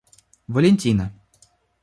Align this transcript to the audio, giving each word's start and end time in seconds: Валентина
Валентина 0.47 1.13